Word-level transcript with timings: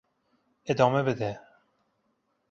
ادامه 0.65 1.03
بده! 1.03 1.39